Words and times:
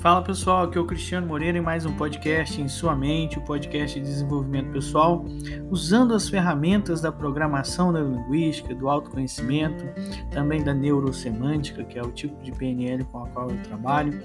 Fala 0.00 0.22
pessoal, 0.22 0.64
aqui 0.64 0.78
é 0.78 0.80
o 0.80 0.86
Cristiano 0.86 1.26
Moreira 1.26 1.58
em 1.58 1.60
mais 1.60 1.84
um 1.84 1.94
podcast 1.94 2.58
em 2.58 2.68
sua 2.68 2.96
mente, 2.96 3.38
o 3.38 3.42
um 3.42 3.44
podcast 3.44 4.00
de 4.00 4.06
desenvolvimento 4.06 4.72
pessoal, 4.72 5.26
usando 5.68 6.14
as 6.14 6.26
ferramentas 6.26 7.02
da 7.02 7.12
programação 7.12 7.92
neurolinguística, 7.92 8.74
do 8.74 8.88
autoconhecimento, 8.88 9.84
também 10.30 10.64
da 10.64 10.72
neurosemântica, 10.72 11.84
que 11.84 11.98
é 11.98 12.02
o 12.02 12.10
tipo 12.12 12.42
de 12.42 12.50
PNL 12.50 13.04
com 13.04 13.24
a 13.24 13.28
qual 13.28 13.50
eu 13.50 13.62
trabalho, 13.62 14.22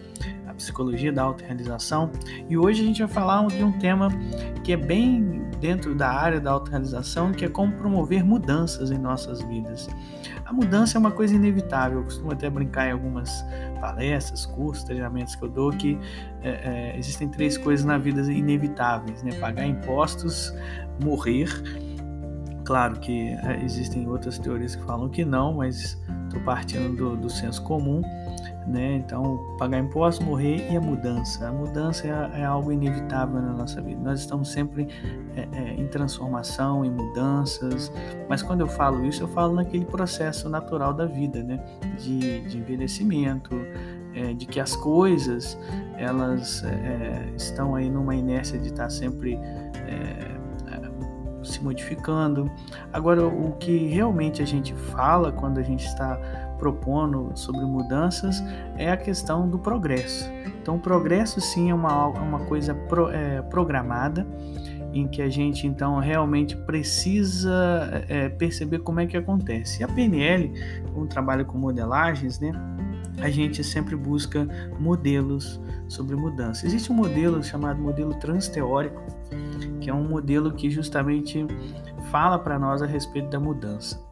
a 0.47 0.53
psicologia 0.53 1.11
da 1.11 1.23
autorrealização. 1.23 2.11
E 2.49 2.57
hoje 2.57 2.83
a 2.83 2.85
gente 2.85 2.99
vai 3.03 3.07
falar 3.07 3.45
de 3.47 3.63
um 3.63 3.71
tema 3.79 4.09
que 4.63 4.73
é 4.73 4.77
bem 4.77 5.45
dentro 5.59 5.95
da 5.95 6.09
área 6.09 6.39
da 6.39 6.51
autorrealização, 6.51 7.31
que 7.31 7.45
é 7.45 7.49
como 7.49 7.71
promover 7.73 8.23
mudanças 8.23 8.91
em 8.91 8.97
nossas 8.97 9.41
vidas. 9.41 9.89
A 10.45 10.53
mudança 10.53 10.97
é 10.97 10.99
uma 10.99 11.11
coisa 11.11 11.35
inevitável, 11.35 11.99
eu 11.99 12.03
costumo 12.03 12.31
até 12.31 12.49
brincar 12.49 12.87
em 12.87 12.91
algumas 12.91 13.43
palestras, 13.79 14.45
cursos, 14.45 14.83
treinamentos 14.83 15.35
que 15.35 15.43
eu 15.43 15.49
dou 15.49 15.71
que 15.71 15.97
é, 16.41 16.49
é, 16.49 16.97
existem 16.97 17.27
três 17.27 17.57
coisas 17.57 17.85
na 17.85 17.97
vida 17.97 18.21
inevitáveis, 18.31 19.23
né? 19.23 19.31
Pagar 19.39 19.65
impostos, 19.65 20.53
morrer. 21.03 21.49
Claro 22.63 22.99
que 22.99 23.29
é, 23.29 23.63
existem 23.63 24.07
outras 24.07 24.37
teorias 24.37 24.75
que 24.75 24.83
falam 24.83 25.09
que 25.09 25.25
não, 25.25 25.53
mas 25.53 25.99
estou 26.27 26.41
partindo 26.41 26.95
do, 26.95 27.17
do 27.17 27.29
senso 27.29 27.63
comum 27.63 28.01
né? 28.67 28.95
Então, 28.95 29.55
pagar 29.57 29.79
impostos, 29.79 30.25
morrer 30.25 30.71
e 30.71 30.75
a 30.75 30.81
mudança. 30.81 31.47
A 31.47 31.51
mudança 31.51 32.07
é, 32.07 32.41
é 32.41 32.45
algo 32.45 32.71
inevitável 32.71 33.41
na 33.41 33.53
nossa 33.53 33.81
vida. 33.81 34.01
Nós 34.01 34.19
estamos 34.19 34.51
sempre 34.51 34.87
é, 35.35 35.47
é, 35.51 35.73
em 35.73 35.87
transformação, 35.87 36.83
em 36.83 36.89
mudanças, 36.89 37.91
mas 38.27 38.41
quando 38.41 38.61
eu 38.61 38.67
falo 38.67 39.05
isso, 39.05 39.23
eu 39.23 39.27
falo 39.27 39.55
naquele 39.55 39.85
processo 39.85 40.49
natural 40.49 40.93
da 40.93 41.05
vida, 41.05 41.43
né? 41.43 41.63
De, 41.99 42.41
de 42.41 42.57
envelhecimento, 42.57 43.55
é, 44.13 44.33
de 44.33 44.45
que 44.45 44.59
as 44.59 44.75
coisas 44.75 45.57
elas 45.97 46.63
é, 46.63 47.33
estão 47.35 47.75
aí 47.75 47.89
numa 47.89 48.15
inércia 48.15 48.57
de 48.57 48.67
estar 48.67 48.89
sempre 48.89 49.35
é, 49.35 50.35
se 51.45 51.63
modificando. 51.63 52.51
Agora, 52.91 53.25
o 53.25 53.53
que 53.53 53.87
realmente 53.87 54.41
a 54.41 54.45
gente 54.45 54.73
fala 54.73 55.31
quando 55.31 55.59
a 55.59 55.63
gente 55.63 55.85
está 55.85 56.19
propondo 56.57 57.31
sobre 57.35 57.61
mudanças 57.61 58.43
é 58.77 58.91
a 58.91 58.97
questão 58.97 59.49
do 59.49 59.59
progresso. 59.59 60.29
Então, 60.61 60.75
o 60.75 60.79
progresso 60.79 61.39
sim 61.39 61.69
é 61.69 61.73
uma, 61.73 62.07
uma 62.07 62.39
coisa 62.39 62.73
pro, 62.73 63.09
é, 63.09 63.41
programada 63.43 64.25
em 64.93 65.07
que 65.07 65.21
a 65.21 65.29
gente 65.29 65.67
então 65.67 65.99
realmente 65.99 66.55
precisa 66.55 68.05
é, 68.07 68.29
perceber 68.29 68.79
como 68.79 69.01
é 69.01 69.05
que 69.05 69.17
acontece. 69.17 69.81
E 69.81 69.83
a 69.83 69.87
PNL, 69.87 70.53
como 70.93 71.05
trabalha 71.05 71.43
com 71.43 71.57
modelagens, 71.57 72.39
né, 72.39 72.51
a 73.21 73.29
gente 73.29 73.63
sempre 73.63 73.95
busca 73.95 74.47
modelos 74.79 75.59
sobre 75.87 76.15
mudança. 76.15 76.65
Existe 76.65 76.91
um 76.91 76.95
modelo 76.95 77.43
chamado 77.43 77.81
modelo 77.81 78.13
transteórico, 78.15 79.03
que 79.81 79.89
é 79.89 79.93
um 79.93 80.07
modelo 80.07 80.53
que 80.53 80.69
justamente 80.69 81.45
fala 82.09 82.39
para 82.39 82.57
nós 82.57 82.81
a 82.81 82.85
respeito 82.85 83.29
da 83.29 83.39
mudança. 83.39 84.04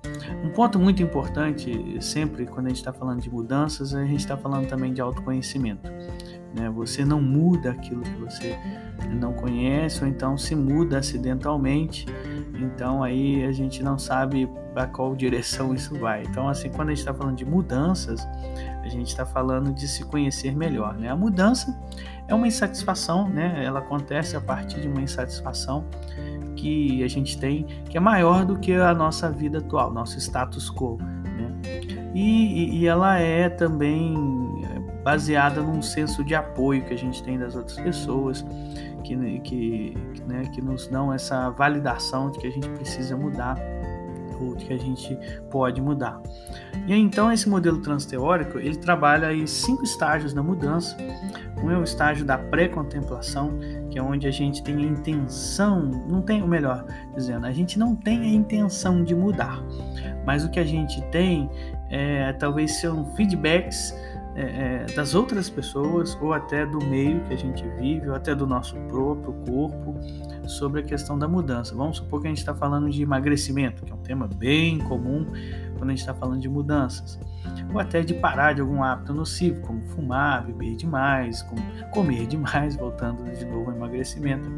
Um 0.43 0.49
ponto 0.49 0.79
muito 0.79 1.01
importante, 1.01 1.97
sempre 2.01 2.45
quando 2.45 2.67
a 2.67 2.69
gente 2.69 2.77
está 2.77 2.93
falando 2.93 3.21
de 3.21 3.29
mudanças, 3.29 3.93
a 3.93 4.03
gente 4.05 4.19
está 4.19 4.37
falando 4.37 4.67
também 4.67 4.93
de 4.93 5.01
autoconhecimento. 5.01 5.89
Né? 6.53 6.69
Você 6.69 7.03
não 7.03 7.21
muda 7.21 7.71
aquilo 7.71 8.01
que 8.01 8.15
você 8.15 8.57
não 9.19 9.33
conhece, 9.33 10.01
ou 10.03 10.07
então 10.07 10.37
se 10.37 10.55
muda 10.55 10.99
acidentalmente, 10.99 12.05
então 12.53 13.03
aí 13.03 13.43
a 13.43 13.51
gente 13.51 13.83
não 13.83 13.97
sabe 13.97 14.47
para 14.73 14.87
qual 14.87 15.15
direção 15.15 15.73
isso 15.73 15.97
vai. 15.97 16.23
Então, 16.23 16.47
assim, 16.47 16.69
quando 16.69 16.89
a 16.89 16.91
gente 16.91 16.99
está 16.99 17.13
falando 17.13 17.35
de 17.35 17.45
mudanças, 17.45 18.27
a 18.83 18.87
gente 18.87 19.07
está 19.07 19.25
falando 19.25 19.73
de 19.73 19.87
se 19.87 20.03
conhecer 20.05 20.55
melhor. 20.55 20.95
Né? 20.97 21.09
A 21.09 21.15
mudança 21.15 21.79
é 22.27 22.33
uma 22.33 22.47
insatisfação, 22.47 23.29
né? 23.29 23.63
ela 23.63 23.79
acontece 23.79 24.35
a 24.35 24.41
partir 24.41 24.81
de 24.81 24.87
uma 24.87 25.01
insatisfação 25.01 25.85
que 26.55 27.03
a 27.03 27.07
gente 27.07 27.37
tem, 27.37 27.65
que 27.89 27.97
é 27.97 27.99
maior 27.99 28.45
do 28.45 28.57
que 28.57 28.73
a 28.73 28.93
nossa 28.93 29.29
vida 29.31 29.59
atual, 29.59 29.91
nosso 29.91 30.17
status 30.19 30.69
quo. 30.69 30.97
Né? 30.97 32.11
E, 32.13 32.79
e 32.79 32.87
ela 32.87 33.17
é 33.19 33.49
também 33.49 34.15
é, 34.63 34.79
baseada 35.03 35.61
num 35.61 35.81
senso 35.81 36.23
de 36.23 36.35
apoio 36.35 36.83
que 36.85 36.93
a 36.93 36.97
gente 36.97 37.23
tem 37.23 37.37
das 37.37 37.55
outras 37.55 37.79
pessoas, 37.79 38.45
que, 39.03 39.39
que, 39.39 39.97
né, 40.27 40.43
que 40.53 40.61
nos 40.61 40.87
dão 40.87 41.13
essa 41.13 41.49
validação 41.49 42.31
de 42.31 42.39
que 42.39 42.47
a 42.47 42.51
gente 42.51 42.69
precisa 42.69 43.17
mudar 43.17 43.57
ou 44.43 44.55
que 44.55 44.73
a 44.73 44.77
gente 44.77 45.17
pode 45.49 45.81
mudar. 45.81 46.21
E 46.87 46.93
então 46.93 47.31
esse 47.31 47.47
modelo 47.47 47.81
transteórico 47.81 48.59
ele 48.59 48.77
trabalha 48.77 49.33
em 49.33 49.47
cinco 49.47 49.83
estágios 49.83 50.33
da 50.33 50.43
mudança. 50.43 50.95
Um 51.63 51.71
é 51.71 51.77
o 51.77 51.83
estágio 51.83 52.25
da 52.25 52.37
pré-contemplação, 52.37 53.57
que 53.89 53.97
é 53.97 54.03
onde 54.03 54.27
a 54.27 54.31
gente 54.31 54.61
tem 54.61 54.75
a 54.75 54.81
intenção, 54.81 55.81
não 56.09 56.21
tem 56.21 56.41
o 56.41 56.47
melhor 56.47 56.85
dizendo, 57.15 57.45
a 57.45 57.51
gente 57.51 57.79
não 57.79 57.95
tem 57.95 58.19
a 58.21 58.27
intenção 58.27 59.03
de 59.03 59.15
mudar, 59.15 59.63
mas 60.25 60.43
o 60.43 60.49
que 60.49 60.59
a 60.59 60.65
gente 60.65 61.01
tem 61.03 61.49
é 61.89 62.33
talvez 62.33 62.81
são 62.81 63.05
feedbacks 63.15 63.93
é, 64.35 64.85
é, 64.89 64.93
das 64.95 65.13
outras 65.13 65.49
pessoas 65.49 66.17
ou 66.19 66.33
até 66.33 66.65
do 66.65 66.83
meio 66.85 67.21
que 67.21 67.33
a 67.33 67.37
gente 67.37 67.63
vive 67.79 68.09
ou 68.09 68.15
até 68.15 68.33
do 68.33 68.47
nosso 68.47 68.75
próprio 68.87 69.33
corpo 69.45 69.95
sobre 70.47 70.81
a 70.81 70.83
questão 70.83 71.17
da 71.17 71.27
mudança. 71.27 71.75
Vamos 71.75 71.97
supor 71.97 72.21
que 72.21 72.27
a 72.27 72.29
gente 72.29 72.39
está 72.39 72.55
falando 72.55 72.89
de 72.89 73.03
emagrecimento, 73.03 73.85
que 73.85 73.91
é 73.91 73.95
um 73.95 74.01
tema 74.01 74.27
bem 74.27 74.79
comum 74.79 75.25
quando 75.77 75.89
a 75.89 75.93
gente 75.93 75.99
está 75.99 76.13
falando 76.13 76.39
de 76.39 76.49
mudanças, 76.49 77.19
ou 77.71 77.79
até 77.79 78.01
de 78.01 78.13
parar 78.13 78.53
de 78.53 78.61
algum 78.61 78.81
hábito 78.81 79.13
nocivo, 79.13 79.61
como 79.61 79.81
fumar, 79.89 80.45
beber 80.45 80.75
demais, 80.75 81.45
comer 81.91 82.25
demais, 82.25 82.75
voltando 82.77 83.23
de 83.37 83.45
novo 83.45 83.69
ao 83.69 83.75
emagrecimento. 83.75 84.49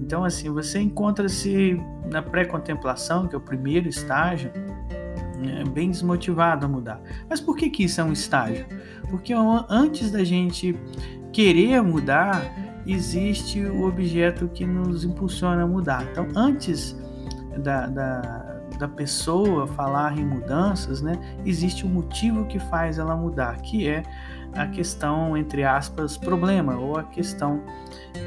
Então, 0.00 0.24
assim, 0.24 0.50
você 0.50 0.80
encontra-se 0.80 1.80
na 2.10 2.22
pré-contemplação, 2.22 3.28
que 3.28 3.34
é 3.34 3.38
o 3.38 3.40
primeiro 3.40 3.88
estágio, 3.88 4.50
né, 5.42 5.64
bem 5.64 5.90
desmotivado 5.90 6.66
a 6.66 6.68
mudar. 6.68 7.00
Mas 7.28 7.40
por 7.40 7.56
que, 7.56 7.68
que 7.68 7.84
isso 7.84 8.00
é 8.00 8.04
um 8.04 8.12
estágio? 8.12 8.66
Porque 9.10 9.34
antes 9.68 10.10
da 10.10 10.24
gente 10.24 10.74
querer 11.32 11.82
mudar, 11.82 12.42
existe 12.86 13.60
o 13.60 13.86
objeto 13.86 14.48
que 14.48 14.66
nos 14.66 15.04
impulsiona 15.04 15.62
a 15.62 15.66
mudar. 15.66 16.06
Então, 16.10 16.26
antes 16.34 16.96
da, 17.58 17.86
da, 17.86 18.20
da 18.78 18.88
pessoa 18.88 19.66
falar 19.66 20.18
em 20.18 20.24
mudanças, 20.24 21.02
né, 21.02 21.18
existe 21.44 21.84
o 21.84 21.88
um 21.88 21.92
motivo 21.92 22.46
que 22.46 22.58
faz 22.58 22.98
ela 22.98 23.16
mudar, 23.16 23.60
que 23.62 23.88
é 23.88 24.02
a 24.54 24.66
questão, 24.66 25.36
entre 25.36 25.64
aspas, 25.64 26.16
problema, 26.16 26.76
ou 26.76 26.98
a 26.98 27.04
questão 27.04 27.62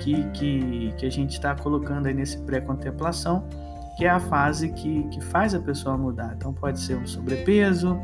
que, 0.02 0.24
que, 0.32 0.94
que 0.98 1.06
a 1.06 1.12
gente 1.12 1.32
está 1.32 1.56
colocando 1.56 2.08
aí 2.08 2.14
nesse 2.14 2.38
pré-contemplação, 2.40 3.48
que 3.96 4.06
é 4.06 4.10
a 4.10 4.20
fase 4.20 4.70
que, 4.70 5.04
que 5.04 5.22
faz 5.22 5.56
a 5.56 5.60
pessoa 5.60 5.98
mudar. 5.98 6.34
Então, 6.36 6.54
pode 6.54 6.80
ser 6.80 6.96
um 6.98 7.08
sobrepeso, 7.08 8.00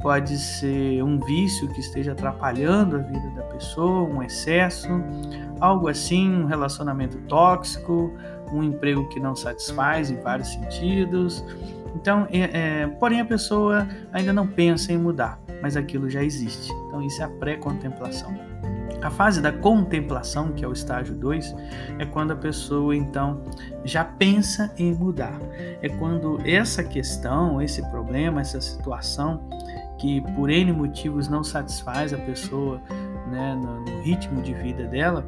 pode 0.00 0.38
ser 0.38 1.02
um 1.02 1.18
vício 1.20 1.68
que 1.68 1.80
esteja 1.80 2.12
atrapalhando 2.12 2.96
a 2.96 2.98
vida 3.00 3.30
da 3.30 3.42
pessoa, 3.42 4.08
um 4.08 4.22
excesso, 4.22 4.88
algo 5.60 5.88
assim, 5.88 6.30
um 6.30 6.46
relacionamento 6.46 7.18
tóxico, 7.28 8.12
um 8.52 8.62
emprego 8.62 9.08
que 9.08 9.18
não 9.18 9.34
satisfaz 9.34 10.10
em 10.10 10.20
vários 10.20 10.48
sentidos. 10.48 11.44
Então, 11.94 12.26
é, 12.30 12.82
é, 12.82 12.86
porém 12.86 13.20
a 13.20 13.24
pessoa 13.24 13.88
ainda 14.12 14.32
não 14.32 14.46
pensa 14.46 14.92
em 14.92 14.98
mudar, 14.98 15.40
mas 15.62 15.76
aquilo 15.76 16.08
já 16.08 16.22
existe. 16.22 16.70
Então, 16.86 17.02
isso 17.02 17.20
é 17.22 17.24
a 17.24 17.28
pré-contemplação. 17.28 18.34
A 19.06 19.10
fase 19.10 19.40
da 19.40 19.52
contemplação, 19.52 20.50
que 20.50 20.64
é 20.64 20.68
o 20.68 20.72
estágio 20.72 21.14
2, 21.14 21.54
é 22.00 22.04
quando 22.04 22.32
a 22.32 22.36
pessoa 22.36 22.94
então 22.94 23.40
já 23.84 24.04
pensa 24.04 24.74
em 24.76 24.92
mudar. 24.92 25.38
É 25.80 25.88
quando 25.88 26.40
essa 26.44 26.82
questão, 26.82 27.62
esse 27.62 27.88
problema, 27.88 28.40
essa 28.40 28.60
situação 28.60 29.48
que 29.96 30.20
por 30.34 30.50
N 30.50 30.72
motivos 30.72 31.28
não 31.28 31.44
satisfaz 31.44 32.12
a 32.12 32.18
pessoa 32.18 32.82
né, 33.30 33.54
no, 33.54 33.84
no, 33.84 34.02
ritmo 34.02 34.42
de 34.42 34.52
vida 34.54 34.84
dela, 34.88 35.24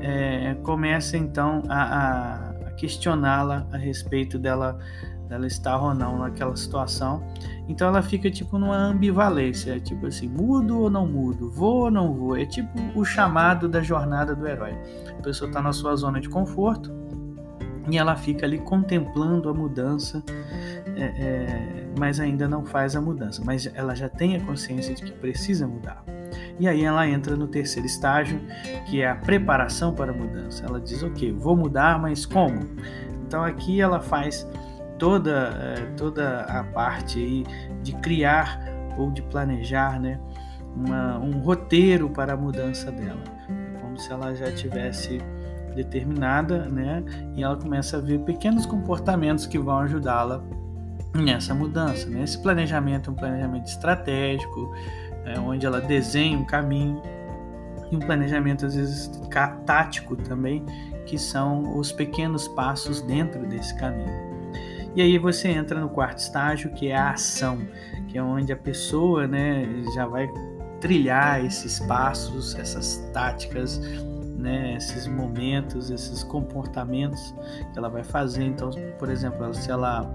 é, 0.00 0.56
começa 0.62 1.18
então 1.18 1.62
a, 1.68 2.54
a 2.68 2.70
questioná-la 2.70 3.66
a 3.70 3.76
respeito 3.76 4.38
dela, 4.38 4.78
dela 5.30 5.46
estar 5.46 5.80
ou 5.80 5.94
não 5.94 6.18
naquela 6.18 6.54
situação. 6.56 7.22
Então 7.68 7.86
ela 7.86 8.02
fica 8.02 8.28
tipo 8.28 8.58
numa 8.58 8.76
ambivalência, 8.76 9.78
tipo 9.78 10.06
assim, 10.06 10.28
mudo 10.28 10.80
ou 10.80 10.90
não 10.90 11.06
mudo, 11.06 11.48
vou 11.48 11.84
ou 11.84 11.90
não 11.90 12.12
vou. 12.12 12.36
É 12.36 12.44
tipo 12.44 12.68
o 12.96 13.04
chamado 13.04 13.68
da 13.68 13.80
jornada 13.80 14.34
do 14.34 14.46
herói. 14.46 14.76
A 15.16 15.22
pessoa 15.22 15.48
está 15.48 15.62
na 15.62 15.72
sua 15.72 15.94
zona 15.94 16.20
de 16.20 16.28
conforto 16.28 16.92
e 17.88 17.96
ela 17.96 18.16
fica 18.16 18.44
ali 18.44 18.58
contemplando 18.58 19.48
a 19.48 19.54
mudança 19.54 20.22
é, 20.96 21.04
é, 21.04 21.88
mas 21.96 22.18
ainda 22.18 22.48
não 22.48 22.66
faz 22.66 22.96
a 22.96 23.00
mudança, 23.00 23.40
mas 23.44 23.70
ela 23.74 23.94
já 23.94 24.08
tem 24.08 24.36
a 24.36 24.40
consciência 24.40 24.94
de 24.94 25.04
que 25.04 25.12
precisa 25.12 25.66
mudar. 25.66 26.04
E 26.58 26.68
aí 26.68 26.84
ela 26.84 27.08
entra 27.08 27.36
no 27.36 27.46
terceiro 27.46 27.86
estágio, 27.86 28.40
que 28.86 29.00
é 29.00 29.08
a 29.08 29.14
preparação 29.14 29.94
para 29.94 30.10
a 30.10 30.14
mudança. 30.14 30.64
Ela 30.66 30.80
diz, 30.80 31.02
ok, 31.02 31.32
vou 31.32 31.56
mudar, 31.56 32.00
mas 32.00 32.26
como? 32.26 32.60
Então 33.26 33.44
aqui 33.44 33.80
ela 33.80 34.00
faz 34.00 34.46
toda, 35.00 35.50
é, 35.60 35.74
toda 35.96 36.42
a 36.42 36.62
parte 36.62 37.18
aí 37.18 37.44
de 37.82 37.92
criar 37.96 38.60
ou 38.96 39.10
de 39.10 39.22
planejar 39.22 39.98
né, 39.98 40.20
uma, 40.76 41.18
um 41.18 41.40
roteiro 41.40 42.08
para 42.08 42.34
a 42.34 42.36
mudança 42.36 42.92
dela 42.92 43.40
se 44.00 44.10
ela 44.10 44.34
já 44.34 44.50
tivesse 44.50 45.20
determinada, 45.74 46.66
né? 46.66 47.04
E 47.36 47.42
ela 47.42 47.56
começa 47.56 47.98
a 47.98 48.00
ver 48.00 48.18
pequenos 48.20 48.66
comportamentos 48.66 49.46
que 49.46 49.58
vão 49.58 49.78
ajudá-la 49.78 50.42
nessa 51.14 51.54
mudança. 51.54 52.08
Né? 52.08 52.22
Esse 52.22 52.40
planejamento 52.40 53.10
é 53.10 53.12
um 53.12 53.16
planejamento 53.16 53.66
estratégico, 53.66 54.74
é, 55.24 55.38
onde 55.38 55.64
ela 55.64 55.80
desenha 55.80 56.36
um 56.36 56.44
caminho 56.44 57.00
e 57.90 57.96
um 57.96 58.00
planejamento 58.00 58.66
às 58.66 58.74
vezes 58.74 59.10
tático 59.64 60.16
também, 60.16 60.64
que 61.06 61.18
são 61.18 61.78
os 61.78 61.92
pequenos 61.92 62.48
passos 62.48 63.00
dentro 63.02 63.46
desse 63.46 63.76
caminho. 63.76 64.29
E 64.94 65.02
aí 65.02 65.18
você 65.18 65.48
entra 65.48 65.80
no 65.80 65.88
quarto 65.88 66.18
estágio, 66.18 66.72
que 66.72 66.88
é 66.88 66.96
a 66.96 67.10
ação, 67.12 67.58
que 68.08 68.18
é 68.18 68.22
onde 68.22 68.52
a 68.52 68.56
pessoa 68.56 69.26
né, 69.26 69.66
já 69.94 70.06
vai 70.06 70.28
trilhar 70.80 71.44
esses 71.44 71.78
passos, 71.80 72.54
essas 72.56 72.96
táticas, 73.12 73.78
né, 74.40 74.74
esses 74.74 75.06
momentos, 75.06 75.90
esses 75.90 76.24
comportamentos 76.24 77.34
que 77.72 77.78
ela 77.78 77.88
vai 77.88 78.02
fazer. 78.02 78.44
Então, 78.44 78.70
por 78.98 79.10
exemplo, 79.10 79.52
se 79.54 79.70
ela 79.70 80.10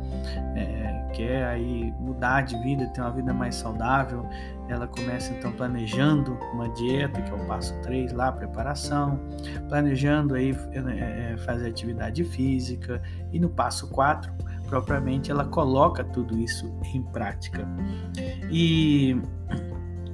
é, 0.56 1.08
quer 1.14 1.46
aí 1.46 1.94
mudar 2.00 2.42
de 2.42 2.58
vida, 2.64 2.88
ter 2.88 3.02
uma 3.02 3.12
vida 3.12 3.34
mais 3.34 3.56
saudável, 3.56 4.28
ela 4.68 4.88
começa 4.88 5.32
então 5.32 5.52
planejando 5.52 6.38
uma 6.54 6.68
dieta, 6.70 7.22
que 7.22 7.32
é 7.32 7.34
o 7.34 7.46
passo 7.46 7.80
3 7.82 8.12
lá, 8.14 8.32
preparação, 8.32 9.20
planejando 9.70 10.34
aí 10.34 10.58
é, 10.72 11.34
é, 11.34 11.38
fazer 11.38 11.70
atividade 11.70 12.24
física, 12.24 13.02
e 13.32 13.40
no 13.40 13.50
passo 13.50 13.88
4, 13.90 14.34
propriamente, 14.68 15.32
ela 15.32 15.46
coloca 15.46 16.04
tudo 16.04 16.38
isso 16.38 16.74
em 16.94 17.02
prática. 17.02 17.68
E 18.52 19.18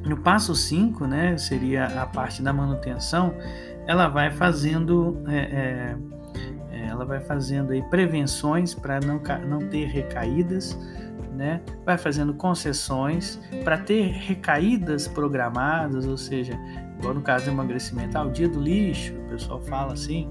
no 0.06 0.18
passo 0.18 0.56
5, 0.56 1.06
né, 1.06 1.38
seria 1.38 1.86
a 2.01 2.06
parte 2.06 2.42
da 2.42 2.51
manutenção, 2.51 3.33
ela 3.88 4.07
vai 4.07 4.31
fazendo 4.31 5.21
é, 5.27 5.38
é, 5.38 5.98
é, 6.71 6.88
ela 6.88 7.06
vai 7.06 7.19
fazendo 7.19 7.71
aí 7.71 7.81
prevenções 7.83 8.74
para 8.74 9.00
não, 9.00 9.21
não 9.48 9.59
ter 9.69 9.86
recaídas, 9.86 10.77
né? 11.33 11.62
vai 11.86 11.98
fazendo 11.98 12.33
concessões 12.33 13.39
para 13.63 13.77
ter 13.77 14.12
recaídas 14.12 15.07
programadas, 15.07 16.06
ou 16.07 16.18
seja, 16.18 16.57
igual 16.98 17.13
no 17.13 17.21
caso 17.21 17.45
do 17.45 17.51
emagrecimento, 17.51 18.18
ah, 18.18 18.24
o 18.24 18.31
dia 18.31 18.48
do 18.48 18.59
lixo, 18.59 19.13
o 19.13 19.30
pessoal 19.30 19.62
fala 19.62 19.94
assim, 19.94 20.30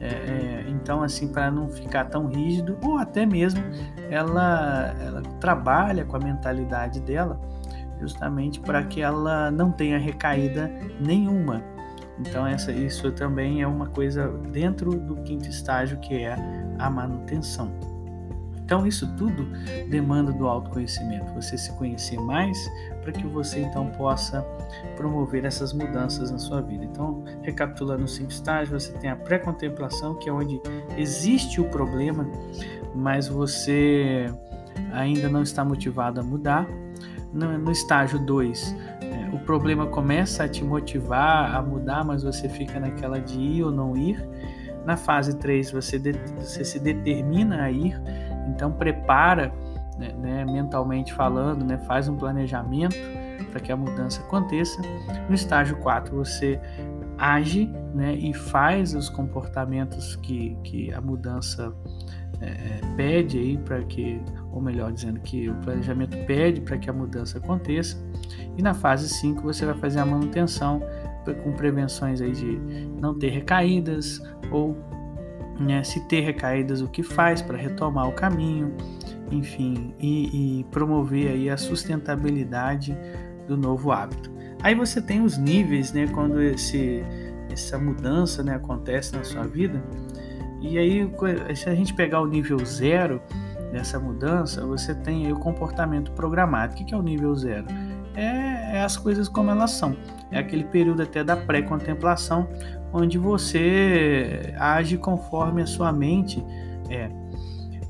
é, 0.00 0.06
é, 0.06 0.64
então 0.68 1.02
assim 1.02 1.28
para 1.28 1.50
não 1.50 1.68
ficar 1.68 2.06
tão 2.06 2.26
rígido 2.26 2.78
ou 2.82 2.98
até 2.98 3.24
mesmo 3.24 3.62
ela, 4.10 4.94
ela 5.00 5.22
trabalha 5.40 6.04
com 6.04 6.16
a 6.16 6.20
mentalidade 6.20 7.00
dela 7.00 7.40
justamente 8.00 8.60
para 8.60 8.82
que 8.84 9.00
ela 9.00 9.50
não 9.50 9.72
tenha 9.72 9.98
recaída 9.98 10.70
nenhuma 11.00 11.62
então 12.18 12.46
essa, 12.46 12.72
isso 12.72 13.12
também 13.12 13.62
é 13.62 13.66
uma 13.66 13.86
coisa 13.86 14.28
dentro 14.50 14.90
do 14.98 15.16
quinto 15.16 15.48
estágio 15.48 15.98
que 15.98 16.14
é 16.14 16.36
a 16.78 16.90
manutenção. 16.90 17.70
Então 18.66 18.84
isso 18.84 19.06
tudo 19.16 19.46
demanda 19.88 20.32
do 20.32 20.44
autoconhecimento, 20.48 21.32
você 21.32 21.56
se 21.56 21.72
conhecer 21.74 22.18
mais 22.18 22.58
para 23.00 23.12
que 23.12 23.24
você 23.24 23.60
então 23.60 23.86
possa 23.90 24.44
promover 24.96 25.44
essas 25.44 25.72
mudanças 25.72 26.32
na 26.32 26.38
sua 26.38 26.60
vida. 26.60 26.84
Então, 26.84 27.22
recapitulando 27.42 28.02
os 28.02 28.16
cinco 28.16 28.32
estágios, 28.32 28.82
você 28.82 28.92
tem 28.98 29.08
a 29.08 29.14
pré-contemplação, 29.14 30.16
que 30.16 30.28
é 30.28 30.32
onde 30.32 30.60
existe 30.98 31.60
o 31.60 31.64
problema, 31.66 32.28
mas 32.92 33.28
você 33.28 34.26
ainda 34.92 35.28
não 35.28 35.42
está 35.42 35.64
motivado 35.64 36.18
a 36.18 36.24
mudar. 36.24 36.66
No, 37.32 37.56
no 37.56 37.70
estágio 37.70 38.18
2, 38.18 38.74
o 39.32 39.38
problema 39.38 39.86
começa 39.86 40.42
a 40.42 40.48
te 40.48 40.64
motivar 40.64 41.54
a 41.54 41.62
mudar, 41.62 42.04
mas 42.04 42.24
você 42.24 42.48
fica 42.48 42.80
naquela 42.80 43.20
de 43.20 43.38
ir 43.38 43.62
ou 43.62 43.70
não 43.70 43.96
ir. 43.96 44.26
Na 44.84 44.96
fase 44.96 45.36
3, 45.36 45.72
você, 45.72 45.98
de, 45.98 46.12
você 46.36 46.64
se 46.64 46.78
determina 46.78 47.64
a 47.64 47.70
ir, 47.70 48.00
então 48.48 48.72
prepara, 48.72 49.52
né, 49.98 50.12
né, 50.18 50.44
mentalmente 50.44 51.12
falando, 51.12 51.64
né, 51.64 51.78
faz 51.78 52.08
um 52.08 52.16
planejamento 52.16 52.96
para 53.50 53.60
que 53.60 53.72
a 53.72 53.76
mudança 53.76 54.20
aconteça. 54.20 54.80
No 55.28 55.34
estágio 55.34 55.76
4, 55.78 56.14
você 56.14 56.60
age 57.18 57.70
né, 57.94 58.14
e 58.14 58.34
faz 58.34 58.94
os 58.94 59.08
comportamentos 59.08 60.16
que, 60.16 60.56
que 60.62 60.92
a 60.92 61.00
mudança 61.00 61.74
é, 62.40 62.80
pede 62.96 63.38
aí 63.38 63.58
para 63.58 63.82
que, 63.82 64.20
ou 64.52 64.60
melhor 64.60 64.92
dizendo, 64.92 65.20
que 65.20 65.48
o 65.48 65.54
planejamento 65.56 66.16
pede 66.26 66.60
para 66.60 66.76
que 66.76 66.90
a 66.90 66.92
mudança 66.92 67.38
aconteça. 67.38 67.96
E 68.56 68.62
na 68.62 68.74
fase 68.74 69.08
5 69.08 69.42
você 69.42 69.64
vai 69.64 69.74
fazer 69.74 70.00
a 70.00 70.06
manutenção 70.06 70.82
com 71.42 71.52
prevenções 71.52 72.20
aí 72.20 72.32
de 72.32 72.56
não 73.00 73.18
ter 73.18 73.30
recaídas 73.30 74.22
ou 74.50 74.76
né, 75.58 75.82
se 75.82 76.00
ter 76.06 76.20
recaídas 76.20 76.80
o 76.80 76.88
que 76.88 77.02
faz 77.02 77.42
para 77.42 77.56
retomar 77.56 78.08
o 78.08 78.12
caminho, 78.12 78.74
enfim, 79.30 79.94
e, 79.98 80.60
e 80.60 80.64
promover 80.64 81.30
aí 81.30 81.50
a 81.50 81.56
sustentabilidade 81.56 82.96
do 83.46 83.56
novo 83.56 83.92
hábito. 83.92 84.30
Aí 84.62 84.74
você 84.74 85.00
tem 85.00 85.22
os 85.22 85.36
níveis, 85.36 85.92
né, 85.92 86.06
quando 86.08 86.40
esse, 86.40 87.02
essa 87.50 87.78
mudança 87.78 88.42
né, 88.42 88.54
acontece 88.54 89.14
na 89.14 89.24
sua 89.24 89.44
vida. 89.44 89.82
E 90.60 90.78
aí, 90.78 91.10
se 91.54 91.68
a 91.68 91.74
gente 91.74 91.94
pegar 91.94 92.20
o 92.20 92.26
nível 92.26 92.58
zero 92.64 93.20
dessa 93.70 93.98
mudança, 93.98 94.64
você 94.66 94.94
tem 94.94 95.30
o 95.30 95.36
comportamento 95.36 96.10
programado. 96.12 96.72
O 96.72 96.76
que 96.76 96.94
é 96.94 96.96
o 96.96 97.02
nível 97.02 97.34
zero? 97.34 97.66
É, 98.14 98.76
é 98.76 98.82
as 98.82 98.96
coisas 98.96 99.28
como 99.28 99.50
elas 99.50 99.72
são. 99.72 99.96
É 100.30 100.38
aquele 100.38 100.64
período 100.64 101.02
até 101.02 101.22
da 101.22 101.36
pré-contemplação, 101.36 102.48
onde 102.92 103.18
você 103.18 104.54
age 104.58 104.96
conforme 104.96 105.62
a 105.62 105.66
sua 105.66 105.92
mente 105.92 106.44
é. 106.88 107.10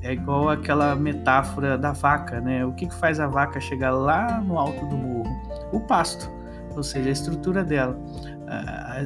É 0.03 0.13
igual 0.13 0.49
aquela 0.49 0.95
metáfora 0.95 1.77
da 1.77 1.91
vaca, 1.91 2.39
né? 2.39 2.63
O 2.65 2.71
que, 2.71 2.87
que 2.87 2.95
faz 2.95 3.19
a 3.19 3.27
vaca 3.27 3.59
chegar 3.59 3.91
lá 3.91 4.39
no 4.39 4.57
alto 4.57 4.85
do 4.85 4.95
morro? 4.95 5.35
O 5.73 5.79
pasto, 5.81 6.31
ou 6.75 6.83
seja, 6.83 7.09
a 7.09 7.11
estrutura 7.11 7.63
dela. 7.63 7.99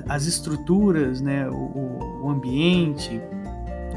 As 0.08 0.26
estruturas, 0.26 1.22
né? 1.22 1.50
o, 1.50 2.22
o 2.24 2.30
ambiente, 2.30 3.20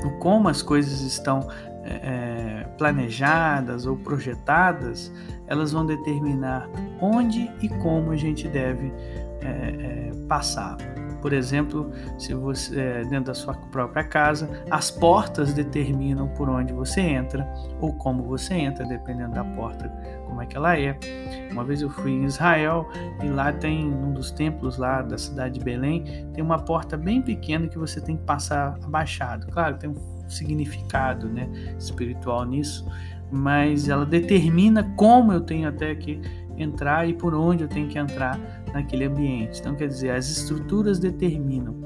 o 0.05 0.11
como 0.19 0.49
as 0.49 0.62
coisas 0.62 1.00
estão 1.00 1.47
é, 1.85 2.67
planejadas 2.79 3.87
ou 3.87 3.97
projetadas, 3.97 5.12
elas 5.47 5.73
vão 5.73 5.85
determinar 5.85 6.69
onde 7.00 7.50
e 7.61 7.69
como 7.69 8.12
a 8.12 8.17
gente 8.17 8.49
deve 8.49 8.92
é, 9.42 9.49
é, 9.49 10.11
passar. 10.26 10.76
Por 11.25 11.33
exemplo, 11.33 11.90
se 12.19 12.35
você 12.35 12.78
é, 12.78 13.02
dentro 13.04 13.28
da 13.28 13.35
sua 13.35 13.54
própria 13.54 14.04
casa, 14.04 14.62
as 14.71 14.90
portas 14.90 15.54
determinam 15.54 16.28
por 16.28 16.50
onde 16.50 16.71
você 16.71 17.00
entra 17.00 17.50
ou 17.81 17.95
como 17.95 18.23
você 18.25 18.52
entra, 18.52 18.85
dependendo 18.85 19.33
da 19.33 19.43
porta, 19.43 19.88
como 20.26 20.43
é 20.43 20.45
que 20.45 20.54
ela 20.54 20.78
é. 20.78 20.99
Uma 21.50 21.64
vez 21.64 21.81
eu 21.81 21.88
fui 21.88 22.11
em 22.11 22.25
Israel 22.25 22.87
e 23.23 23.28
lá 23.31 23.54
tem 23.54 23.87
um 23.87 24.12
dos 24.12 24.31
templos 24.31 24.76
lá 24.76 25.00
da 25.00 25.16
cidade 25.16 25.59
de 25.59 25.64
Belém, 25.64 26.28
tem 26.35 26.45
uma 26.45 26.59
porta 26.59 26.95
bem 26.95 27.23
pequena 27.23 27.69
que 27.69 27.78
você 27.78 28.02
tem 28.02 28.19
que 28.19 28.25
passar 28.25 28.78
abaixado. 28.85 29.47
Claro, 29.47 29.78
tem 29.78 29.88
um 29.88 30.28
significado, 30.28 31.26
né, 31.26 31.49
espiritual 31.78 32.45
nisso, 32.45 32.87
mas 33.33 33.88
ela 33.88 34.04
determina 34.04 34.93
como 34.95 35.33
eu 35.33 35.40
tenho 35.40 35.71
até 35.71 35.95
que 35.95 36.21
entrar 36.59 37.09
e 37.09 37.14
por 37.14 37.35
onde 37.35 37.62
eu 37.62 37.69
tenho 37.69 37.88
que 37.88 37.99
entrar 37.99 38.38
naquele 38.75 39.04
ambiente. 39.04 39.61
Então, 39.61 39.75
quer 39.75 39.88
dizer, 39.88 40.11
as 40.11 40.28
estruturas 40.28 40.99
determinam 40.99 41.85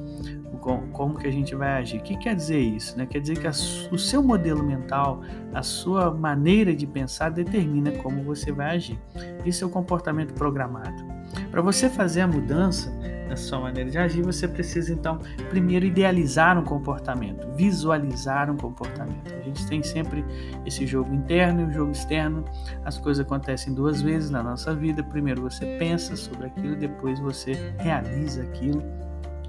como 0.92 1.18
que 1.18 1.26
a 1.26 1.30
gente 1.30 1.54
vai 1.54 1.68
agir. 1.78 1.98
O 1.98 2.02
que 2.02 2.16
quer 2.16 2.34
dizer 2.34 2.58
isso? 2.58 2.96
Né? 2.98 3.06
Quer 3.06 3.20
dizer 3.20 3.38
que 3.38 3.46
a, 3.46 3.50
o 3.50 3.98
seu 3.98 4.22
modelo 4.22 4.62
mental, 4.62 5.22
a 5.54 5.62
sua 5.62 6.12
maneira 6.12 6.74
de 6.74 6.86
pensar 6.86 7.30
determina 7.30 7.90
como 7.92 8.22
você 8.22 8.52
vai 8.52 8.76
agir. 8.76 8.98
Isso 9.46 9.64
é 9.64 9.66
o 9.66 9.70
comportamento 9.70 10.34
programado. 10.34 11.04
Para 11.50 11.62
você 11.62 11.88
fazer 11.88 12.20
a 12.20 12.26
mudança 12.26 12.92
na 13.28 13.36
sua 13.36 13.60
maneira 13.60 13.90
de 13.90 13.98
agir, 13.98 14.22
você 14.22 14.48
precisa 14.48 14.92
então 14.92 15.18
primeiro 15.50 15.84
idealizar 15.84 16.58
um 16.58 16.64
comportamento, 16.64 17.48
visualizar 17.54 18.50
um 18.50 18.56
comportamento. 18.56 19.32
A 19.34 19.42
gente 19.42 19.66
tem 19.66 19.82
sempre 19.82 20.24
esse 20.64 20.86
jogo 20.86 21.14
interno 21.14 21.62
e 21.62 21.64
o 21.64 21.70
jogo 21.70 21.92
externo. 21.92 22.44
As 22.84 22.98
coisas 22.98 23.24
acontecem 23.24 23.74
duas 23.74 24.00
vezes 24.02 24.30
na 24.30 24.42
nossa 24.42 24.74
vida. 24.74 25.02
Primeiro 25.02 25.42
você 25.42 25.76
pensa 25.78 26.16
sobre 26.16 26.46
aquilo, 26.46 26.76
depois 26.76 27.20
você 27.20 27.72
realiza 27.78 28.42
aquilo. 28.42 28.82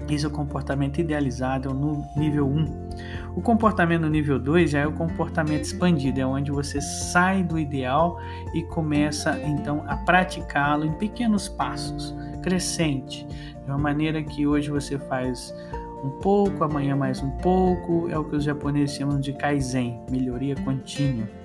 Esse 0.08 0.24
é 0.24 0.28
o 0.28 0.30
comportamento 0.30 1.00
idealizado 1.00 1.72
no 1.72 2.04
nível 2.16 2.46
1. 2.46 2.90
O 3.36 3.40
comportamento 3.40 4.02
no 4.02 4.08
nível 4.08 4.38
2 4.38 4.70
já 4.70 4.80
é 4.80 4.86
o 4.86 4.92
comportamento 4.92 5.62
expandido, 5.62 6.20
é 6.20 6.26
onde 6.26 6.50
você 6.50 6.80
sai 6.80 7.42
do 7.42 7.58
ideal 7.58 8.18
e 8.54 8.62
começa 8.64 9.38
então 9.40 9.84
a 9.86 9.96
praticá-lo 9.96 10.84
em 10.84 10.92
pequenos 10.94 11.48
passos, 11.48 12.14
crescente, 12.42 13.26
de 13.26 13.70
uma 13.70 13.78
maneira 13.78 14.22
que 14.22 14.46
hoje 14.46 14.70
você 14.70 14.98
faz 14.98 15.54
um 16.02 16.10
pouco, 16.10 16.64
amanhã 16.64 16.96
mais 16.96 17.22
um 17.22 17.30
pouco, 17.30 18.08
é 18.10 18.18
o 18.18 18.24
que 18.24 18.36
os 18.36 18.44
japoneses 18.44 18.96
chamam 18.96 19.20
de 19.20 19.32
kaizen, 19.32 20.00
melhoria 20.10 20.56
contínua. 20.56 21.39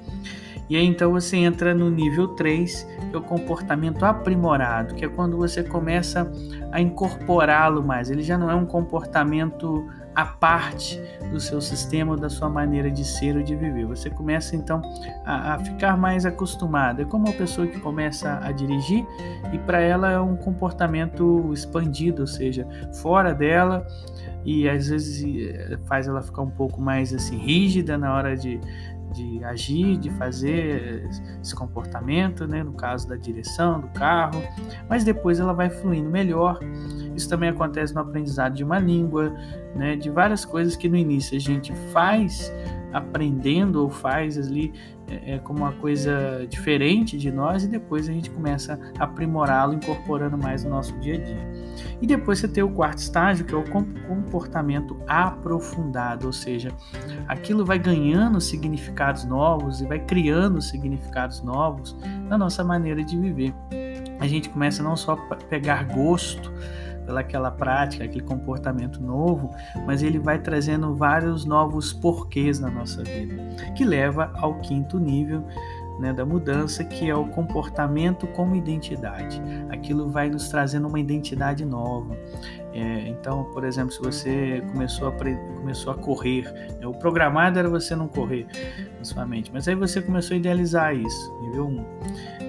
E 0.70 0.76
aí 0.76 0.86
então 0.86 1.12
você 1.12 1.38
entra 1.38 1.74
no 1.74 1.90
nível 1.90 2.30
3, 2.30 2.84
que 3.10 3.16
é 3.16 3.18
o 3.18 3.22
comportamento 3.22 4.04
aprimorado, 4.04 4.96
que 4.96 5.06
é 5.06 5.08
quando 5.08 5.38
você 5.38 5.64
começa 5.64 6.32
a 6.72 6.82
incorporá-lo 6.82 7.84
mais. 7.84 8.10
Ele 8.10 8.24
já 8.24 8.38
não 8.38 8.50
é 8.50 8.56
um 8.56 8.66
comportamento 8.66 9.88
a 10.16 10.26
parte 10.26 11.00
do 11.30 11.40
seu 11.40 11.60
sistema, 11.60 12.16
da 12.16 12.30
sua 12.30 12.50
maneira 12.50 12.90
de 12.90 13.04
ser 13.04 13.36
ou 13.36 13.44
de 13.44 13.54
viver. 13.54 13.86
Você 13.86 14.10
começa 14.10 14.56
então 14.56 14.82
a, 15.26 15.56
a 15.56 15.60
ficar 15.60 15.98
mais 15.98 16.26
acostumado. 16.26 17.02
É 17.02 17.06
como 17.06 17.26
uma 17.26 17.34
pessoa 17.34 17.68
que 17.68 17.80
começa 17.80 18.40
a 18.42 18.52
dirigir 18.54 19.06
e 19.52 19.60
para 19.60 19.82
ela 19.82 20.10
é 20.10 20.20
um 20.20 20.38
comportamento 20.38 21.52
expandido, 21.52 22.22
ou 22.22 22.28
seja, 22.28 22.66
fora 23.02 23.34
dela 23.34 23.86
e 24.46 24.70
às 24.70 24.88
vezes 24.88 25.24
eh, 25.50 25.78
faz 25.86 26.08
ela 26.08 26.22
ficar 26.22 26.44
um 26.44 26.52
pouco 26.52 26.80
mais 26.80 27.14
assim 27.14 27.36
rígida 27.36 27.98
na 27.98 28.14
hora 28.14 28.38
de, 28.38 28.60
de 29.16 29.44
agir, 29.44 29.98
de 29.98 30.10
fazer 30.12 31.10
esse 31.42 31.56
comportamento, 31.56 32.46
né? 32.46 32.64
no 32.64 32.74
caso 32.74 33.08
da 33.08 33.16
direção 33.16 33.80
do 33.80 33.88
carro, 33.90 34.44
mas 34.90 35.04
depois 35.04 35.40
ela 35.40 35.54
vai 35.54 35.70
fluindo 35.70 36.10
melhor. 36.10 36.60
Isso 37.16 37.30
também 37.30 37.50
acontece 37.50 37.94
no 37.94 38.02
aprendizado 38.02 38.54
de 38.54 38.64
uma 38.64 38.78
língua, 38.78 39.34
né? 39.76 39.96
de 39.96 40.10
várias 40.10 40.44
coisas 40.44 40.76
que 40.76 40.90
no 40.90 40.98
início 40.98 41.38
a 41.38 41.40
gente 41.40 41.74
faz 41.92 42.52
aprendendo 42.92 43.84
ou 43.84 43.90
faz 43.90 44.38
ali 44.38 44.74
é, 45.08 45.34
é, 45.34 45.40
como 45.40 45.60
uma 45.60 45.74
coisa 45.74 46.48
diferente 46.50 47.18
de 47.18 47.32
nós 47.32 47.64
e 47.64 47.68
depois 47.68 48.10
a 48.10 48.14
gente 48.14 48.30
começa 48.30 48.80
a 48.98 49.04
aprimorá-lo, 49.04 49.74
incorporando 49.74 50.38
mais 50.38 50.64
no 50.64 50.70
nosso 50.72 50.98
dia 51.00 51.16
a 51.16 51.18
dia. 51.18 51.55
E 52.01 52.08
depois 52.08 52.39
você 52.39 52.48
tem 52.48 52.63
o 52.63 52.70
quarto 52.70 53.00
estágio, 53.00 53.46
que 53.46 53.53
é 53.53 53.58
o 53.58 53.63
comportamento 54.08 54.98
aprofundado, 55.08 56.27
ou 56.27 56.34
seja, 56.34 56.72
aquilo 57.27 57.65
vai 57.65 57.79
ganhando 57.79 58.39
significados 58.41 59.25
novos 59.25 59.82
e 59.82 59.86
vai 59.86 60.00
criando 60.00 60.62
significados 60.62 61.41
novos 61.41 61.96
na 62.27 62.38
nossa 62.38 62.63
maneira 62.63 63.03
de 63.03 63.17
viver. 63.17 63.53
A 64.20 64.27
gente 64.27 64.50
começa 64.50 64.82
não 64.82 64.96
só 64.96 65.13
a 65.13 65.36
pegar 65.36 65.84
gosto, 65.86 66.51
pelaquela 67.05 67.51
prática, 67.51 68.03
aquele 68.03 68.24
comportamento 68.24 69.01
novo, 69.01 69.53
mas 69.86 70.01
ele 70.01 70.20
vai 70.20 70.39
trazendo 70.39 70.96
vários 70.96 71.46
novos 71.46 71.94
porquês 71.94 72.60
na 72.60 72.70
nossa 72.70 73.03
vida, 73.03 73.36
que 73.75 73.86
leva 73.86 74.32
ao 74.36 74.60
quinto 74.60 75.00
nível 75.00 75.46
né, 76.00 76.14
da 76.14 76.25
mudança, 76.25 76.84
que 76.84 77.10
é 77.10 77.16
o 77.16 77.25
comportamento 77.28 78.28
como 78.28 78.56
identidade. 78.56 79.42
Aquilo 79.70 80.10
vai 80.10 80.30
nos 80.30 80.50
trazendo 80.50 80.88
uma 80.88 81.00
identidade 81.00 81.66
nova. 81.66 82.18
É, 82.74 83.08
então, 83.08 83.46
por 83.46 83.64
exemplo, 83.64 83.92
se 83.92 84.02
você 84.02 84.62
começou 84.72 85.08
a, 85.08 85.12
começou 85.12 85.94
a 85.94 85.96
correr, 85.96 86.44
né, 86.80 86.86
o 86.86 86.94
programado 86.94 87.58
era 87.58 87.70
você 87.70 87.96
não 87.96 88.08
correr 88.08 88.46
na 88.98 89.06
sua 89.06 89.25
mente, 89.25 89.50
mas 89.54 89.68
aí 89.68 89.75
você 89.75 90.02
começou 90.02 90.36
a 90.36 90.38
idealizar 90.38 90.94
isso, 90.94 91.40
nível 91.42 91.68
1. 91.68 91.86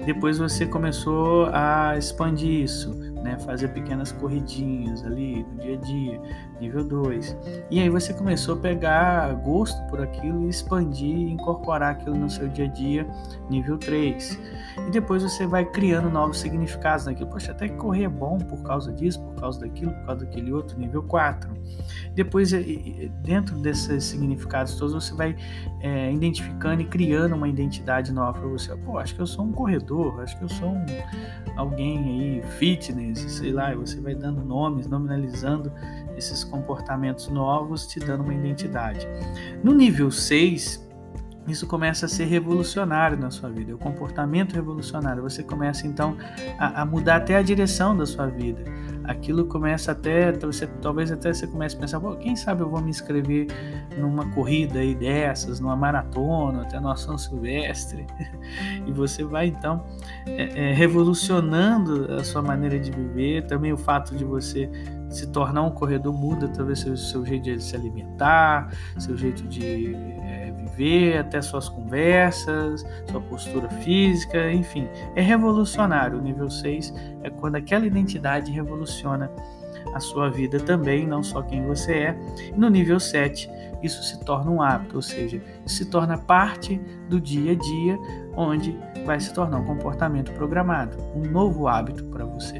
Depois 0.05 0.37
você 0.37 0.65
começou 0.65 1.49
a 1.53 1.97
expandir 1.97 2.63
isso, 2.63 3.06
né, 3.23 3.37
fazer 3.39 3.69
pequenas 3.69 4.11
corridinhas 4.11 5.03
ali 5.05 5.43
no 5.43 5.61
dia 5.61 5.75
a 5.75 5.77
dia, 5.77 6.21
nível 6.59 6.83
2. 6.83 7.37
E 7.69 7.79
aí 7.79 7.89
você 7.89 8.13
começou 8.13 8.55
a 8.55 8.57
pegar 8.57 9.33
gosto 9.35 9.81
por 9.89 10.01
aquilo 10.01 10.45
e 10.45 10.49
expandir 10.49 11.15
e 11.15 11.31
incorporar 11.31 11.91
aquilo 11.91 12.15
no 12.15 12.29
seu 12.29 12.47
dia 12.47 12.65
a 12.65 12.69
dia, 12.69 13.07
nível 13.49 13.77
3. 13.77 14.39
E 14.87 14.91
depois 14.91 15.23
você 15.23 15.45
vai 15.45 15.65
criando 15.65 16.09
novos 16.09 16.39
significados 16.39 17.05
naquilo. 17.05 17.29
Poxa, 17.29 17.51
até 17.51 17.67
correr 17.67 18.03
é 18.03 18.09
bom 18.09 18.37
por 18.37 18.61
causa 18.63 18.91
disso, 18.91 19.21
por 19.21 19.35
causa 19.35 19.59
daquilo, 19.59 19.91
por 19.91 20.05
causa 20.05 20.25
daquele 20.25 20.51
outro, 20.51 20.79
nível 20.79 21.03
4. 21.03 21.49
Depois, 22.13 22.51
dentro 23.21 23.59
desses 23.59 24.03
significados 24.03 24.75
todos, 24.75 24.93
você 24.93 25.13
vai 25.13 25.35
é, 25.81 26.11
identificando 26.11 26.81
e 26.81 26.85
criando 26.85 27.35
uma 27.35 27.47
identidade 27.47 28.11
nova 28.11 28.39
para 28.39 28.47
você. 28.47 28.75
Pô, 28.77 28.97
acho 28.97 29.15
que 29.15 29.21
eu 29.21 29.27
sou 29.27 29.45
um 29.45 29.51
corredor, 29.51 30.21
acho 30.21 30.37
que 30.37 30.43
eu 30.43 30.49
sou 30.49 30.69
um, 30.69 30.85
alguém 31.55 31.97
aí, 31.97 32.43
fitness, 32.57 33.06
sei 33.15 33.51
lá, 33.51 33.73
e 33.73 33.75
você 33.75 33.99
vai 33.99 34.15
dando 34.15 34.43
nomes, 34.43 34.87
nominalizando 34.87 35.71
esses 36.15 36.43
comportamentos 36.43 37.27
novos, 37.27 37.85
te 37.87 37.99
dando 37.99 38.23
uma 38.23 38.33
identidade. 38.33 39.07
No 39.63 39.73
nível 39.73 40.09
6, 40.09 40.87
isso 41.47 41.65
começa 41.65 42.05
a 42.05 42.09
ser 42.09 42.25
revolucionário 42.25 43.17
na 43.17 43.31
sua 43.31 43.49
vida, 43.49 43.71
é 43.71 43.75
o 43.75 43.77
comportamento 43.77 44.53
revolucionário. 44.53 45.23
Você 45.23 45.41
começa 45.41 45.87
então 45.87 46.17
a, 46.59 46.81
a, 46.81 46.85
mudar 46.85 47.17
até 47.17 47.37
a 47.37 47.41
direção 47.41 47.95
da 47.95 48.05
sua 48.05 48.27
vida. 48.27 48.63
Aquilo 49.07 49.45
começa 49.45 49.93
até, 49.93 50.31
você, 50.33 50.67
talvez 50.81 51.11
até 51.11 51.33
você 51.33 51.47
comece 51.47 51.75
a 51.75 51.79
pensar, 51.79 52.01
quem 52.17 52.35
sabe 52.35 52.61
eu 52.61 52.69
vou 52.69 52.81
me 52.81 52.89
inscrever 52.89 53.47
numa 53.97 54.29
corrida 54.31 54.79
aí 54.79 54.93
dessas, 54.93 55.59
numa 55.59 55.75
maratona, 55.75 56.63
até 56.63 56.79
no 56.79 56.95
São 56.97 57.17
Silvestre. 57.17 58.05
e 58.85 58.91
você 58.91 59.23
vai 59.23 59.47
então 59.47 59.83
é, 60.25 60.69
é, 60.69 60.73
revolucionando 60.73 62.13
a 62.13 62.23
sua 62.23 62.41
maneira 62.41 62.77
de 62.77 62.91
viver, 62.91 63.45
também 63.47 63.71
o 63.71 63.77
fato 63.77 64.15
de 64.15 64.25
você 64.25 64.69
se 65.09 65.27
tornar 65.27 65.63
um 65.63 65.71
corredor 65.71 66.13
muda 66.13 66.47
talvez 66.49 66.79
seu, 66.79 66.97
seu 66.97 67.25
jeito 67.25 67.43
de 67.43 67.63
se 67.63 67.75
alimentar, 67.75 68.73
seu 68.99 69.15
jeito 69.15 69.43
de 69.43 69.95
é, 69.95 70.36
viver, 70.67 71.17
até 71.17 71.41
suas 71.41 71.69
conversas, 71.69 72.85
sua 73.09 73.21
postura 73.21 73.69
física, 73.69 74.51
enfim. 74.51 74.87
É 75.15 75.21
revolucionário. 75.21 76.17
O 76.17 76.21
nível 76.21 76.49
6 76.49 76.93
é 77.23 77.29
quando 77.29 77.55
aquela 77.55 77.85
identidade 77.85 78.51
revoluciona 78.51 79.31
a 79.93 79.99
sua 79.99 80.29
vida 80.29 80.59
também, 80.59 81.07
não 81.07 81.23
só 81.23 81.41
quem 81.41 81.65
você 81.65 81.93
é. 81.93 82.19
E 82.53 82.59
no 82.59 82.69
nível 82.69 82.99
7, 82.99 83.49
isso 83.81 84.03
se 84.03 84.19
torna 84.23 84.51
um 84.51 84.61
hábito, 84.61 84.95
ou 84.95 85.01
seja, 85.01 85.41
se 85.65 85.85
torna 85.85 86.17
parte 86.17 86.79
do 87.09 87.19
dia 87.19 87.53
a 87.53 87.55
dia, 87.55 87.97
onde 88.35 88.77
vai 89.05 89.19
se 89.19 89.33
tornar 89.33 89.59
um 89.59 89.65
comportamento 89.65 90.31
programado, 90.33 90.97
um 91.15 91.21
novo 91.21 91.67
hábito 91.67 92.03
para 92.05 92.25
você. 92.25 92.59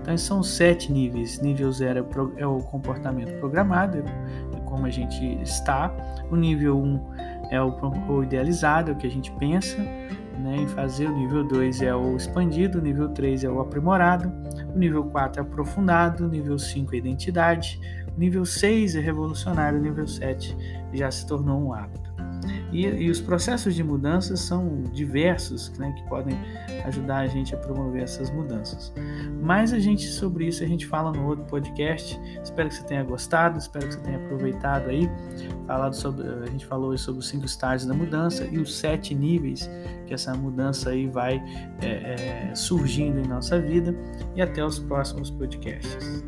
Então, 0.00 0.18
são 0.18 0.42
sete 0.42 0.92
níveis. 0.92 1.40
Nível 1.40 1.72
zero 1.72 2.06
é 2.36 2.46
o 2.46 2.58
comportamento 2.58 3.32
programado, 3.40 3.98
é 3.98 4.60
como 4.66 4.84
a 4.84 4.90
gente 4.90 5.24
está. 5.42 5.90
O 6.30 6.36
nível 6.36 6.78
1 6.78 6.84
um 6.84 7.00
é 7.50 7.60
o, 7.60 7.74
o 8.08 8.22
idealizado, 8.22 8.90
é 8.90 8.94
o 8.94 8.96
que 8.96 9.06
a 9.06 9.10
gente 9.10 9.30
pensa 9.32 9.78
né, 10.38 10.56
em 10.56 10.66
fazer. 10.68 11.06
O 11.06 11.16
nível 11.16 11.44
2 11.44 11.82
é 11.82 11.94
o 11.94 12.16
expandido. 12.16 12.78
O 12.78 12.82
nível 12.82 13.08
3 13.08 13.44
é 13.44 13.50
o 13.50 13.60
aprimorado. 13.60 14.32
O 14.74 14.78
nível 14.78 15.04
4 15.04 15.40
é 15.40 15.44
aprofundado. 15.44 16.26
O 16.26 16.28
nível 16.28 16.58
5 16.58 16.94
é 16.94 16.98
identidade. 16.98 17.80
O 18.14 18.18
nível 18.18 18.44
6 18.44 18.96
é 18.96 19.00
revolucionário. 19.00 19.78
O 19.78 19.82
nível 19.82 20.06
7 20.06 20.56
já 20.92 21.10
se 21.10 21.26
tornou 21.26 21.68
um 21.68 21.72
hábito. 21.72 22.13
E, 22.72 22.86
e 22.86 23.10
os 23.10 23.20
processos 23.20 23.74
de 23.74 23.82
mudança 23.82 24.36
são 24.36 24.82
diversos 24.92 25.70
né, 25.78 25.92
que 25.96 26.02
podem 26.08 26.36
ajudar 26.84 27.18
a 27.18 27.26
gente 27.26 27.54
a 27.54 27.58
promover 27.58 28.02
essas 28.02 28.30
mudanças. 28.30 28.92
Mas 29.40 29.72
a 29.72 29.78
gente 29.78 30.06
sobre 30.06 30.46
isso 30.46 30.62
a 30.62 30.66
gente 30.66 30.86
fala 30.86 31.12
no 31.12 31.26
outro 31.26 31.44
podcast. 31.44 32.20
Espero 32.42 32.68
que 32.68 32.74
você 32.74 32.84
tenha 32.84 33.02
gostado, 33.02 33.58
espero 33.58 33.86
que 33.86 33.94
você 33.94 34.00
tenha 34.00 34.18
aproveitado 34.18 34.88
aí. 34.88 35.10
Falado 35.66 35.94
sobre, 35.94 36.26
a 36.26 36.46
gente 36.46 36.66
falou 36.66 36.96
sobre 36.98 37.20
os 37.20 37.28
cinco 37.28 37.46
estágios 37.46 37.86
da 37.86 37.94
mudança 37.94 38.44
e 38.44 38.58
os 38.58 38.74
sete 38.76 39.14
níveis 39.14 39.68
que 40.06 40.14
essa 40.14 40.34
mudança 40.34 40.90
aí 40.90 41.06
vai 41.06 41.42
é, 41.80 42.50
é, 42.50 42.54
surgindo 42.54 43.18
em 43.18 43.26
nossa 43.26 43.60
vida. 43.60 43.94
E 44.34 44.42
até 44.42 44.64
os 44.64 44.78
próximos 44.78 45.30
podcasts. 45.30 46.24